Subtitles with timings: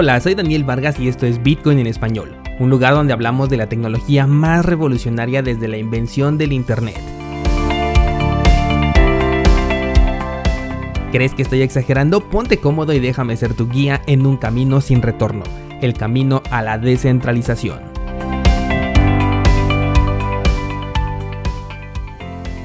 [0.00, 3.56] Hola, soy Daniel Vargas y esto es Bitcoin en español, un lugar donde hablamos de
[3.56, 7.00] la tecnología más revolucionaria desde la invención del Internet.
[11.10, 12.20] ¿Crees que estoy exagerando?
[12.20, 15.42] Ponte cómodo y déjame ser tu guía en un camino sin retorno,
[15.82, 17.80] el camino a la descentralización.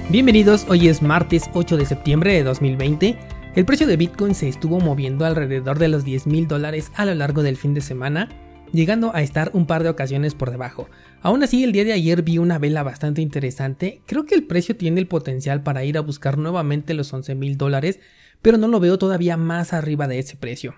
[0.10, 4.80] Bienvenidos, hoy es martes 8 de septiembre de 2020 el precio de Bitcoin se estuvo
[4.80, 8.30] moviendo alrededor de los 10 mil dólares a lo largo del fin de semana,
[8.72, 10.90] llegando a estar un par de ocasiones por debajo.
[11.22, 14.02] Aún así, el día de ayer vi una vela bastante interesante.
[14.08, 17.56] Creo que el precio tiene el potencial para ir a buscar nuevamente los 11 mil
[17.56, 18.00] dólares,
[18.42, 20.74] pero no lo veo todavía más arriba de ese precio.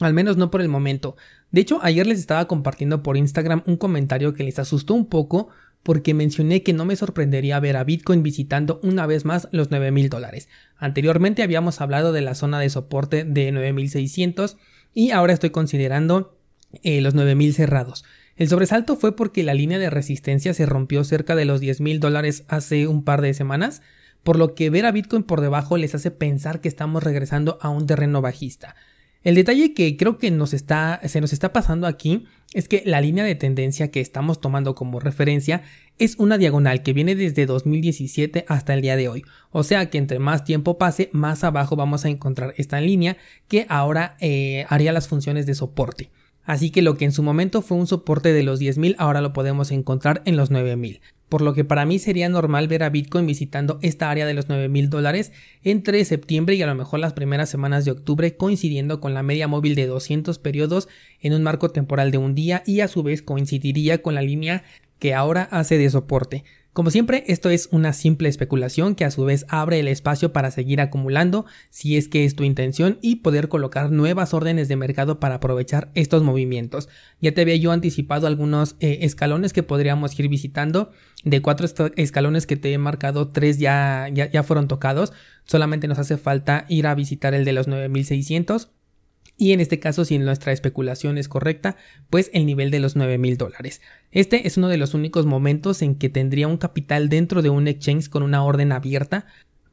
[0.00, 1.16] Al menos no por el momento.
[1.50, 5.48] De hecho, ayer les estaba compartiendo por Instagram un comentario que les asustó un poco
[5.82, 10.08] porque mencioné que no me sorprendería ver a Bitcoin visitando una vez más los 9000
[10.10, 10.48] dólares.
[10.76, 14.56] Anteriormente habíamos hablado de la zona de soporte de 9600
[14.94, 16.36] y ahora estoy considerando
[16.82, 18.04] eh, los 9000 cerrados.
[18.36, 22.44] El sobresalto fue porque la línea de resistencia se rompió cerca de los 10.000 dólares
[22.46, 23.82] hace un par de semanas,
[24.22, 27.68] por lo que ver a Bitcoin por debajo les hace pensar que estamos regresando a
[27.68, 28.76] un terreno bajista.
[29.24, 33.00] El detalle que creo que nos está, se nos está pasando aquí es que la
[33.00, 35.62] línea de tendencia que estamos tomando como referencia
[35.98, 39.24] es una diagonal que viene desde 2017 hasta el día de hoy.
[39.50, 43.16] O sea que entre más tiempo pase, más abajo vamos a encontrar esta línea
[43.48, 46.10] que ahora eh, haría las funciones de soporte.
[46.44, 49.34] Así que lo que en su momento fue un soporte de los 10.000 ahora lo
[49.34, 53.26] podemos encontrar en los 9.000 por lo que para mí sería normal ver a Bitcoin
[53.26, 57.12] visitando esta área de los 9 mil dólares entre septiembre y a lo mejor las
[57.12, 60.88] primeras semanas de octubre coincidiendo con la media móvil de 200 periodos
[61.20, 64.64] en un marco temporal de un día y a su vez coincidiría con la línea
[64.98, 66.44] que ahora hace de soporte.
[66.78, 70.52] Como siempre, esto es una simple especulación que a su vez abre el espacio para
[70.52, 75.18] seguir acumulando si es que es tu intención y poder colocar nuevas órdenes de mercado
[75.18, 76.88] para aprovechar estos movimientos.
[77.20, 80.92] Ya te había yo anticipado algunos eh, escalones que podríamos ir visitando.
[81.24, 81.66] De cuatro
[81.96, 85.12] escalones que te he marcado, tres ya, ya, ya fueron tocados.
[85.46, 88.70] Solamente nos hace falta ir a visitar el de los 9600
[89.38, 91.76] y en este caso si nuestra especulación es correcta,
[92.10, 93.80] pues el nivel de los 9 mil dólares.
[94.10, 97.68] Este es uno de los únicos momentos en que tendría un capital dentro de un
[97.68, 99.26] exchange con una orden abierta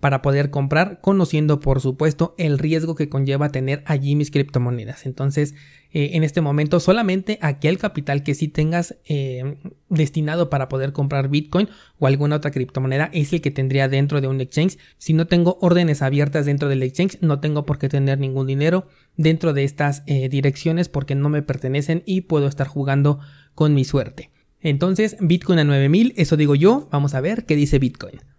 [0.06, 5.08] para poder comprar, conociendo por supuesto el riesgo que conlleva tener allí mis criptomonedas.
[5.08, 5.56] Entonces,
[5.90, 9.56] eh, en este momento solamente aquel capital que sí tengas eh,
[9.90, 14.28] destinado para poder comprar Bitcoin o alguna otra criptomoneda es el que tendría dentro de
[14.28, 14.78] un exchange.
[15.00, 18.86] Si no tengo órdenes abiertas dentro del exchange, no tengo por qué tener ningún dinero
[19.18, 23.22] dentro de estas eh, direcciones porque no me pertenecen y puedo estar jugando
[23.56, 24.30] con mi suerte.
[24.62, 28.35] Entonces, Bitcoin a 9000, eso digo yo, vamos a ver qué dice Bitcoin.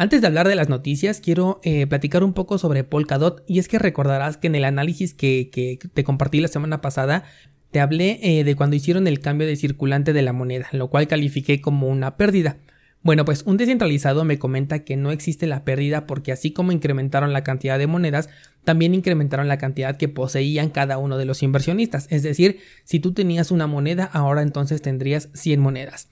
[0.00, 3.68] Antes de hablar de las noticias, quiero eh, platicar un poco sobre Polkadot y es
[3.68, 7.24] que recordarás que en el análisis que, te compartí la semana pasada,
[7.70, 11.06] te hablé eh, de cuando hicieron el cambio de circulante de la moneda, lo cual
[11.06, 12.56] califiqué como una pérdida.
[13.02, 17.34] Bueno, pues un descentralizado me comenta que no existe la pérdida porque así como incrementaron
[17.34, 18.30] la cantidad de monedas,
[18.64, 22.06] también incrementaron la cantidad que poseían cada uno de los inversionistas.
[22.08, 26.08] Es decir, si tú tenías una moneda, ahora entonces tendrías 100 monedas.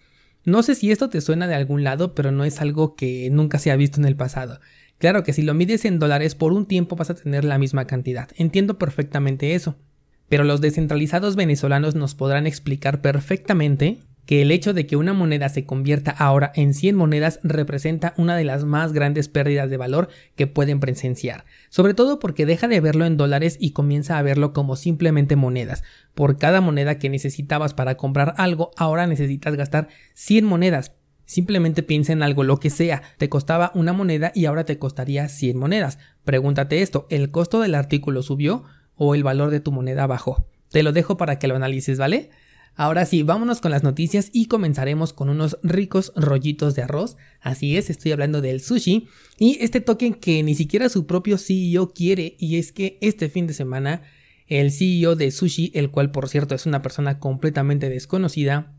[0.48, 3.58] No sé si esto te suena de algún lado, pero no es algo que nunca
[3.58, 4.60] se ha visto en el pasado.
[4.96, 7.86] Claro que si lo mides en dólares por un tiempo vas a tener la misma
[7.86, 8.30] cantidad.
[8.34, 9.76] Entiendo perfectamente eso.
[10.30, 15.48] Pero los descentralizados venezolanos nos podrán explicar perfectamente que el hecho de que una moneda
[15.48, 20.10] se convierta ahora en 100 monedas representa una de las más grandes pérdidas de valor
[20.36, 24.52] que pueden presenciar, sobre todo porque deja de verlo en dólares y comienza a verlo
[24.52, 25.82] como simplemente monedas.
[26.14, 30.92] Por cada moneda que necesitabas para comprar algo, ahora necesitas gastar 100 monedas.
[31.24, 35.26] Simplemente piensa en algo, lo que sea, te costaba una moneda y ahora te costaría
[35.30, 35.98] 100 monedas.
[36.24, 38.64] Pregúntate esto, ¿el costo del artículo subió
[38.94, 40.44] o el valor de tu moneda bajó?
[40.68, 42.28] Te lo dejo para que lo analices, ¿vale?
[42.80, 47.16] Ahora sí, vámonos con las noticias y comenzaremos con unos ricos rollitos de arroz.
[47.40, 51.92] Así es, estoy hablando del sushi y este token que ni siquiera su propio CEO
[51.92, 54.02] quiere y es que este fin de semana
[54.46, 58.72] el CEO de sushi, el cual por cierto es una persona completamente desconocida,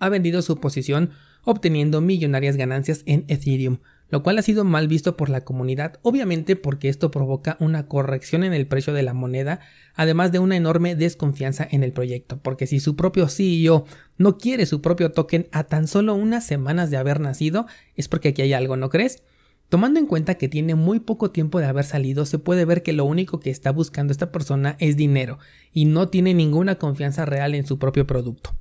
[0.00, 1.10] ha vendido su posición
[1.44, 3.78] obteniendo millonarias ganancias en Ethereum
[4.08, 8.44] lo cual ha sido mal visto por la comunidad, obviamente porque esto provoca una corrección
[8.44, 9.60] en el precio de la moneda,
[9.94, 13.84] además de una enorme desconfianza en el proyecto, porque si su propio CEO
[14.16, 18.28] no quiere su propio token a tan solo unas semanas de haber nacido, es porque
[18.28, 19.22] aquí hay algo, ¿no crees?
[19.68, 22.92] Tomando en cuenta que tiene muy poco tiempo de haber salido, se puede ver que
[22.92, 25.40] lo único que está buscando esta persona es dinero
[25.72, 28.56] y no tiene ninguna confianza real en su propio producto.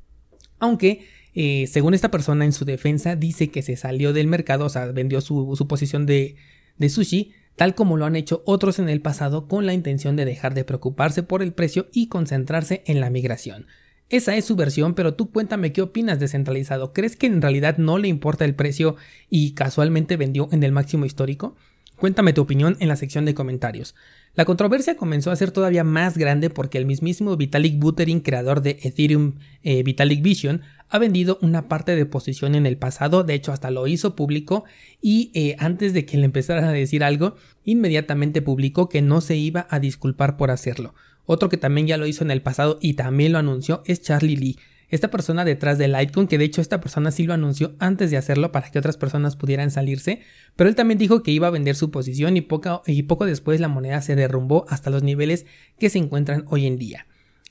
[0.58, 4.70] Aunque eh, según esta persona en su defensa, dice que se salió del mercado, o
[4.70, 6.38] sea, vendió su, posición de,
[6.78, 10.26] de sushi tal como lo han hecho otros en el pasado con la intención de
[10.26, 13.68] dejar de preocuparse por el precio y concentrarse en la migración.
[14.10, 16.94] Esa es su versión, pero tú cuéntame qué opinas descentralizado.
[16.94, 18.98] ¿Crees que en realidad no le importa el precio
[19.30, 21.56] y casualmente vendió en el máximo histórico?
[21.98, 23.96] Cuéntame tu opinión en la sección de comentarios.
[24.36, 28.80] La controversia comenzó a ser todavía más grande porque el mismísimo Vitalik Buterin, creador de
[28.84, 33.54] Ethereum eh, Vitalik Vision, ha vendido una parte de posición en el pasado, de hecho
[33.54, 34.66] hasta lo hizo público
[35.02, 39.38] y eh, antes de que le empezaran a decir algo, inmediatamente publicó que no se
[39.38, 40.94] iba a disculpar por hacerlo.
[41.26, 44.36] Otro que también ya lo hizo en el pasado y también lo anunció es Charlie
[44.36, 44.60] Lee,
[44.90, 48.18] esta persona detrás de Litecoin, que de hecho esta persona sí lo anunció antes de
[48.18, 50.22] hacerlo para que otras personas pudieran salirse,
[50.56, 53.60] pero él también dijo que iba a vender su posición y poco, y poco después
[53.60, 55.46] la moneda se derrumbó hasta los niveles
[55.80, 57.08] que se encuentran hoy en día.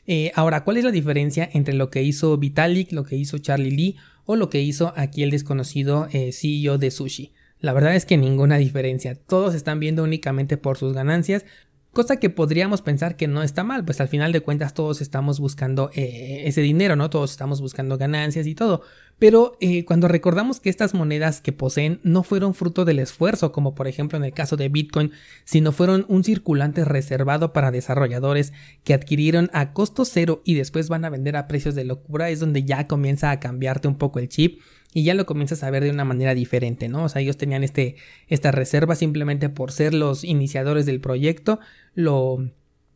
[0.06, 3.70] Eh, ahora, ¿cuál es la diferencia entre lo que hizo Vitalik, lo que hizo Charlie
[3.70, 3.96] Lee
[4.26, 7.32] o lo que hizo aquí el desconocido eh, CEO de Sushi?
[7.60, 11.46] La verdad es que ninguna diferencia, todos están viendo únicamente por sus ganancias,
[11.94, 15.38] Cosa que podríamos pensar que no está mal, pues al final de cuentas todos estamos
[15.38, 17.08] buscando eh, ese dinero, ¿no?
[17.08, 18.82] Todos estamos buscando ganancias y todo.
[19.19, 23.75] Pero eh, cuando recordamos que estas monedas que poseen no fueron fruto del esfuerzo, como
[23.75, 25.12] por ejemplo en el caso de Bitcoin,
[25.44, 28.52] sino fueron un circulante reservado para desarrolladores
[28.82, 32.40] que adquirieron a costo cero y después van a vender a precios de locura, es
[32.40, 34.61] donde ya comienza a cambiarte un poco el chip
[34.93, 37.05] y ya lo comienzas a ver de una manera diferente, ¿no?
[37.05, 37.96] O sea, ellos tenían este,
[38.28, 41.58] esta reserva simplemente por ser los iniciadores del proyecto,
[41.94, 42.38] lo,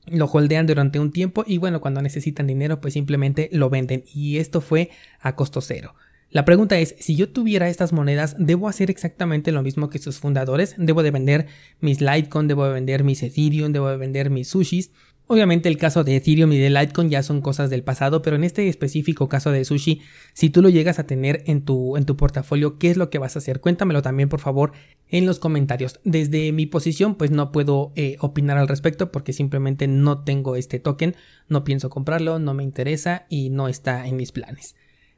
[0.06, 4.38] lo holdean durante un tiempo y bueno, cuando necesitan dinero pues simplemente lo venden y
[4.38, 5.94] esto fue a costo cero.
[6.30, 10.18] La pregunta es, si yo tuviera estas monedas, ¿debo hacer exactamente lo mismo que sus
[10.18, 10.74] fundadores?
[10.76, 11.46] ¿Debo de vender
[11.80, 14.90] mis Litecoin, debo de vender mis Ethereum, debo de vender mis Sushis?
[15.26, 18.44] Obviamente el caso de Ethereum y de Litecoin ya son cosas del pasado, pero en
[18.44, 20.02] este específico caso de Sushi,
[20.34, 23.18] si tú lo llegas a tener en tu, en tu portafolio, ¿qué es lo que
[23.18, 23.60] vas a hacer?
[23.60, 24.72] Cuéntamelo también por favor
[25.08, 25.98] en los comentarios.
[26.04, 30.78] Desde mi posición pues no puedo eh, opinar al respecto porque simplemente no tengo este
[30.78, 31.14] token,
[31.48, 34.76] no pienso comprarlo, no me interesa y no está en mis planes.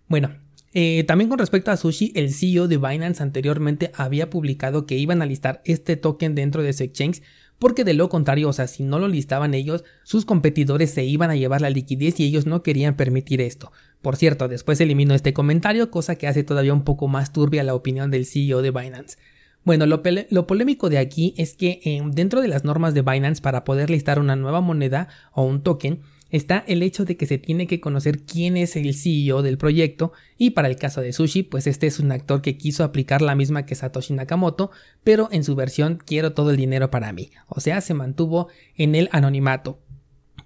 [0.09, 0.31] Bueno,
[0.73, 5.23] eh, también con respecto a Sushi, el CEO de Binance anteriormente había publicado que iban
[5.23, 7.23] a listar este token dentro de su exchange
[7.61, 11.31] porque de lo contrario, o sea, si no lo listaban ellos, sus competidores se iban
[11.31, 13.71] a llevar la liquidez y ellos no querían permitir esto.
[14.01, 17.75] Por cierto, después eliminó este comentario, cosa que hace todavía un poco más turbia la
[17.75, 19.19] opinión del CEO de Binance.
[19.63, 23.63] Bueno, lo, polémico de aquí es que eh, dentro de las normas de Binance para
[23.63, 26.01] poder listar una nueva moneda o un token,
[26.31, 30.13] está el hecho de que se tiene que conocer quién es el CEO del proyecto
[30.39, 33.35] y para el caso de Sushi pues este es un actor que quiso aplicar la
[33.35, 34.71] misma que Satoshi Nakamoto
[35.05, 38.95] pero en su versión quiero todo el dinero para mí o sea se mantuvo en
[38.95, 39.81] el anonimato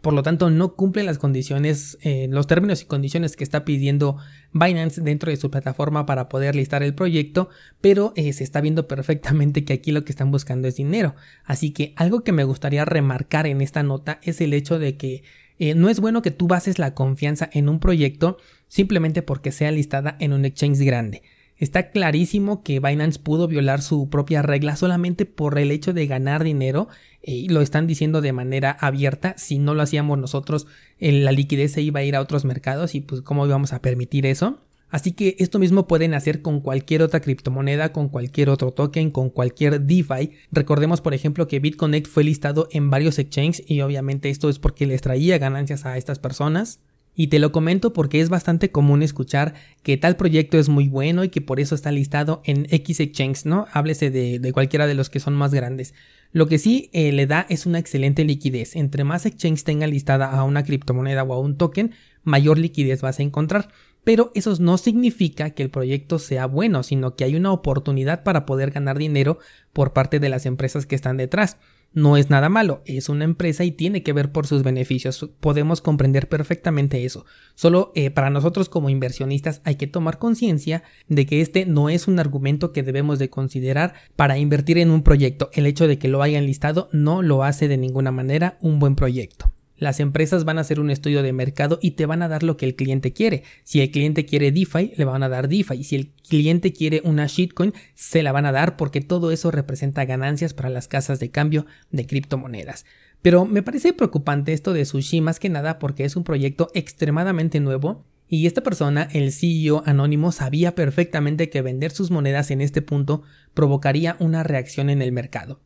[0.04, 4.18] por lo tanto no cumple las condiciones, eh, los términos y condiciones que está pidiendo
[4.52, 7.48] Binance dentro de su plataforma para poder listar el proyecto,
[7.80, 11.14] pero eh, se está viendo perfectamente que aquí lo que están buscando es dinero.
[11.46, 15.22] Así que algo que me gustaría remarcar en esta nota es el hecho de que
[15.58, 19.70] eh, no es bueno que tú bases la confianza en un proyecto simplemente porque sea
[19.70, 21.22] listada en un exchange grande.
[21.56, 26.42] Está clarísimo que Binance pudo violar su propia regla solamente por el hecho de ganar
[26.42, 26.88] dinero
[27.22, 29.34] eh, y lo están diciendo de manera abierta.
[29.38, 30.66] Si no lo hacíamos nosotros,
[30.98, 33.80] eh, la liquidez se iba a ir a otros mercados y pues cómo íbamos a
[33.80, 34.58] permitir eso.
[34.94, 39.28] Así que esto mismo pueden hacer con cualquier otra criptomoneda, con cualquier otro token, con
[39.28, 40.30] cualquier DeFi.
[40.52, 44.86] Recordemos por ejemplo que BitConnect fue listado en varios exchanges y obviamente esto es porque
[44.86, 46.78] les traía ganancias a estas personas.
[47.16, 51.24] Y te lo comento porque es bastante común escuchar que tal proyecto es muy bueno
[51.24, 53.66] y que por eso está listado en X Exchange, ¿no?
[53.72, 55.92] Háblese de, cualquiera de los que son más grandes.
[56.30, 58.76] Lo que sí eh, le da es una excelente liquidez.
[58.76, 63.18] Entre más exchange tenga listada a una criptomoneda o a un token, mayor liquidez vas
[63.18, 63.70] a encontrar
[64.04, 68.46] pero eso no significa que el proyecto sea bueno, sino que hay una oportunidad para
[68.46, 69.38] poder ganar dinero
[69.72, 71.56] por parte de las empresas que están detrás.
[71.94, 75.30] No es nada malo, es una empresa y tiene que ver por sus beneficios.
[75.38, 77.24] Podemos comprender perfectamente eso.
[77.54, 82.08] Solo eh, para nosotros como inversionistas hay que tomar conciencia de que este no es
[82.08, 85.50] un argumento que debemos de considerar para invertir en un proyecto.
[85.52, 88.96] El hecho de que lo hayan listado no lo hace de ninguna manera un buen
[88.96, 89.53] proyecto.
[89.76, 92.56] Las empresas van a hacer un estudio de mercado y te van a dar lo
[92.56, 93.42] que el cliente quiere.
[93.64, 95.82] Si el cliente quiere DeFi, le van a dar DeFi.
[95.82, 100.04] Si el cliente quiere una shitcoin, se la van a dar porque todo eso representa
[100.04, 102.84] ganancias para las casas de cambio de criptomonedas.
[103.20, 107.58] Pero me parece preocupante esto de Sushi más que nada porque es un proyecto extremadamente
[107.58, 112.82] nuevo y esta persona, el CEO anónimo, sabía perfectamente que vender sus monedas en este
[112.82, 115.60] punto provocaría una reacción en el mercado.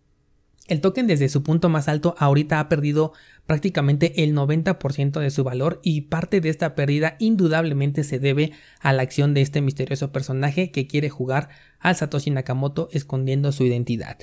[0.69, 3.15] El token desde su punto más alto ahorita ha perdido
[3.47, 8.93] prácticamente el 90% de su valor y parte de esta pérdida indudablemente se debe a
[8.93, 11.49] la acción de este misterioso personaje que quiere jugar
[11.81, 14.19] al Satoshi Nakamoto escondiendo su identidad.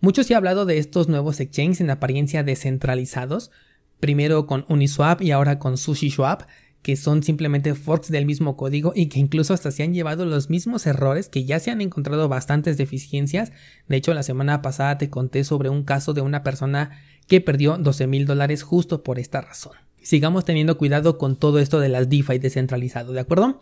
[0.00, 3.52] Mucho se ha hablado de estos nuevos exchanges en apariencia descentralizados,
[4.00, 6.42] primero con Uniswap y ahora con SushiSwap,
[6.82, 10.48] que son simplemente forks del mismo código y que incluso hasta se han llevado los
[10.50, 13.52] mismos errores, que ya se han encontrado bastantes deficiencias.
[13.88, 16.90] De hecho, la semana pasada te conté sobre un caso de una persona
[17.26, 19.72] que perdió 12 mil dólares justo por esta razón.
[20.02, 23.60] Sigamos teniendo cuidado con todo esto de las DeFi descentralizado, ¿de acuerdo?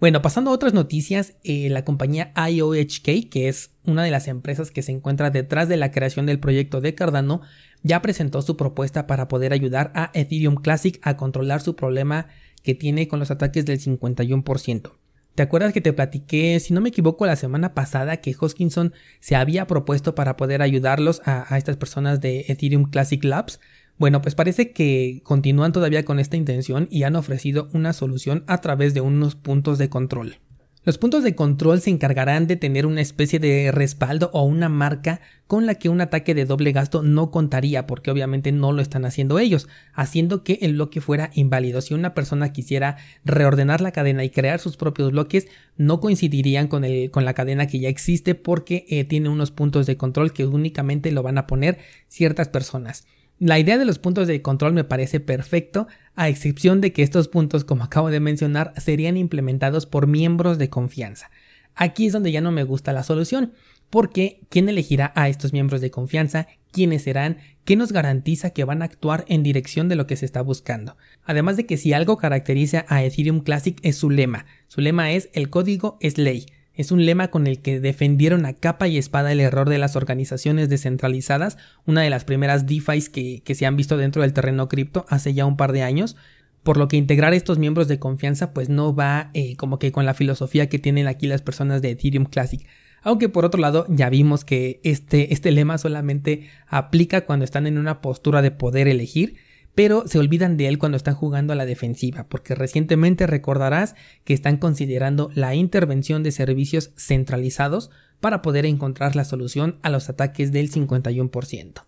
[0.00, 4.70] Bueno, pasando a otras noticias, eh, la compañía IOHK, que es una de las empresas
[4.70, 7.42] que se encuentra detrás de la creación del proyecto de Cardano,
[7.82, 12.28] ya presentó su propuesta para poder ayudar a Ethereum Classic a controlar su problema
[12.62, 14.92] que tiene con los ataques del 51%.
[15.34, 19.36] ¿Te acuerdas que te platiqué, si no me equivoco, la semana pasada que Hoskinson se
[19.36, 23.60] había propuesto para poder ayudarlos a, estas personas de Ethereum Classic Labs?
[23.96, 28.60] Bueno, pues parece que continúan todavía con esta intención y han ofrecido una solución a
[28.60, 30.36] través de unos puntos de control.
[30.82, 35.20] Los puntos de control se encargarán de tener una especie de respaldo o una marca
[35.46, 39.04] con la que un ataque de doble gasto no contaría, porque obviamente no lo están
[39.04, 41.82] haciendo ellos, haciendo que el bloque fuera inválido.
[41.82, 42.96] Si una persona quisiera
[43.26, 47.90] reordenar la cadena y crear sus propios bloques, no coincidirían con, la cadena que ya
[47.90, 51.76] existe porque eh, tiene unos puntos de control que únicamente lo van a poner
[52.08, 53.04] ciertas personas.
[53.40, 57.28] La idea de los puntos de control me parece perfecto, a excepción de que estos
[57.28, 61.30] puntos, como acabo de mencionar, serían implementados por miembros de confianza.
[61.74, 63.54] Aquí es donde ya no me gusta la solución,
[63.88, 66.48] porque ¿quién elegirá a estos miembros de confianza?
[66.70, 67.38] ¿Quiénes serán?
[67.64, 70.98] ¿Qué nos garantiza que van a actuar en dirección de lo que se está buscando?
[71.24, 74.44] Además de que si algo caracteriza a Ethereum Classic es su lema.
[74.68, 76.44] Su lema es el código es ley.
[76.80, 79.96] Es un lema con el que defendieron a capa y espada el error de las
[79.96, 84.66] organizaciones descentralizadas, una de las primeras DeFi que, que se han visto dentro del terreno
[84.66, 86.16] cripto hace ya un par de años,
[86.62, 90.06] por lo que integrar estos miembros de confianza pues no va eh, como que con
[90.06, 92.66] la filosofía que tienen aquí las personas de Ethereum Classic.
[93.02, 97.76] Aunque por otro lado ya vimos que este, este lema solamente aplica cuando están en
[97.76, 99.36] una postura de poder elegir
[99.74, 104.34] pero se olvidan de él cuando están jugando a la defensiva, porque recientemente recordarás que
[104.34, 110.52] están considerando la intervención de servicios centralizados para poder encontrar la solución a los ataques
[110.52, 111.84] del 51%.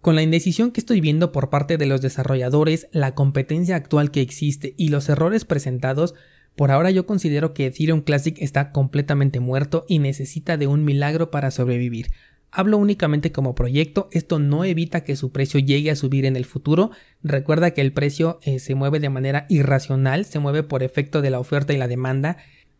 [0.00, 4.20] Con la indecisión que estoy viendo por parte de los desarrolladores, la competencia actual que
[4.20, 6.14] existe y los errores presentados,
[6.56, 11.30] por ahora yo considero que Ethereum Classic está completamente muerto y necesita de un milagro
[11.30, 12.10] para sobrevivir,
[12.56, 16.44] Hablo únicamente como proyecto, esto no evita que su precio llegue a subir en el
[16.44, 16.92] futuro.
[17.24, 21.30] Recuerda que el precio eh, se mueve de manera irracional, se mueve por efecto de
[21.30, 22.36] la oferta y la demanda.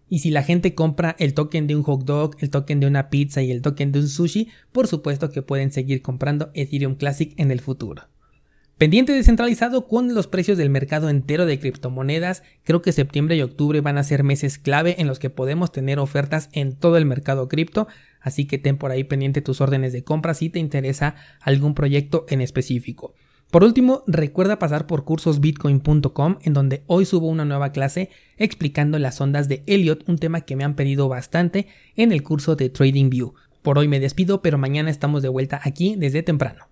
[0.08, 3.10] Y si la gente compra el token de un hot dog, el token de una
[3.10, 7.34] pizza y el token de un sushi, por supuesto que pueden seguir comprando Ethereum Classic
[7.36, 8.13] en el futuro.
[8.78, 13.80] Pendiente descentralizado con los precios del mercado entero de criptomonedas, creo que septiembre y octubre
[13.80, 17.46] van a ser meses clave en los que podemos tener ofertas en todo el mercado
[17.46, 17.86] cripto,
[18.20, 22.26] así que ten por ahí pendiente tus órdenes de compra si te interesa algún proyecto
[22.28, 23.14] en específico.
[23.52, 29.20] Por último, recuerda pasar por cursosbitcoin.com en donde hoy subo una nueva clase explicando las
[29.20, 33.34] ondas de Elliot, un tema que me han pedido bastante en el curso de TradingView.
[33.62, 36.62] Por hoy me despido, pero mañana estamos de vuelta aquí desde temprano.